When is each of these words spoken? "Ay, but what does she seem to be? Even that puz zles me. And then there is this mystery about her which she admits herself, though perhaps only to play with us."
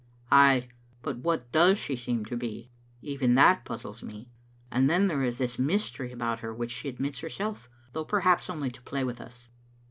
"Ay, 0.31 0.67
but 1.03 1.17
what 1.17 1.51
does 1.51 1.77
she 1.77 1.95
seem 1.95 2.25
to 2.25 2.35
be? 2.35 2.71
Even 3.03 3.35
that 3.35 3.63
puz 3.65 3.83
zles 3.83 4.01
me. 4.01 4.31
And 4.71 4.89
then 4.89 5.05
there 5.07 5.21
is 5.21 5.37
this 5.37 5.59
mystery 5.59 6.11
about 6.11 6.39
her 6.39 6.51
which 6.51 6.71
she 6.71 6.89
admits 6.89 7.19
herself, 7.19 7.69
though 7.93 8.03
perhaps 8.05 8.49
only 8.49 8.71
to 8.71 8.81
play 8.81 9.03
with 9.03 9.21
us." 9.21 9.49